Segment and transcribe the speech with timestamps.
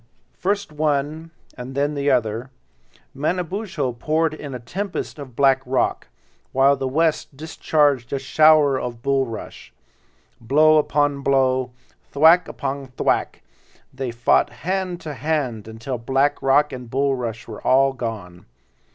[0.33, 2.49] First one and then the other,
[3.13, 6.07] Manabozho poured in a tempest of black rock,
[6.53, 9.69] while the West discharged a shower of bulrush.
[10.39, 11.69] Blow upon blow,
[12.11, 18.47] thwack upon thwack—they fought hand to hand until black rock and bulrush were all gone.